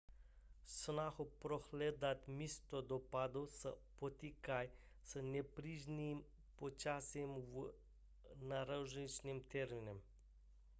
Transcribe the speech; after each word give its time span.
snahy 0.65 1.25
prohledat 1.39 2.27
místo 2.27 2.81
dopadu 2.81 3.47
se 3.47 3.73
potýkají 3.99 4.69
s 5.03 5.21
nepříznivým 5.21 6.23
počasím 6.55 7.29
a 7.59 7.71
náročným 8.39 9.41
terénem 9.47 10.01